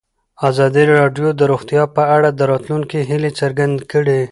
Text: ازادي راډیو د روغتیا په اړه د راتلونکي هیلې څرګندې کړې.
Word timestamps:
ازادي 0.49 0.83
راډیو 0.99 1.27
د 1.39 1.41
روغتیا 1.51 1.83
په 1.95 2.03
اړه 2.15 2.29
د 2.33 2.41
راتلونکي 2.51 2.99
هیلې 3.09 3.31
څرګندې 3.41 3.83
کړې. 3.91 4.19